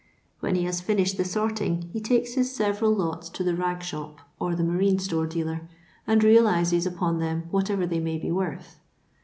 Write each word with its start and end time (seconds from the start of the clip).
When 0.39 0.55
he 0.55 0.63
hat 0.63 0.73
finished 0.79 1.17
the 1.17 1.23
sorting 1.23 1.87
he 1.93 2.01
takes 2.01 2.33
his 2.33 2.51
several 2.51 2.91
lots 2.91 3.29
to 3.29 3.43
the 3.43 3.53
rag 3.55 3.83
shop 3.83 4.17
or 4.39 4.55
the 4.55 4.63
marine 4.63 4.97
store 4.97 5.27
dealer, 5.27 5.69
and 6.07 6.23
realises 6.23 6.87
vpOK 6.87 7.19
them 7.19 7.43
whatever 7.51 7.85
they 7.85 7.99
may 7.99 8.17
be 8.17 8.31
worth. 8.31 8.79